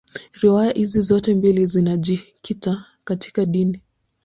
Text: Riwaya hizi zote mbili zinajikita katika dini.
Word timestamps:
Riwaya 0.41 0.71
hizi 0.71 1.01
zote 1.01 1.33
mbili 1.33 1.65
zinajikita 1.65 2.85
katika 3.03 3.45
dini. 3.45 3.81